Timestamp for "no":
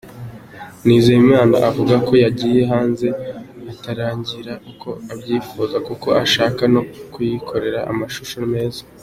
6.73-6.81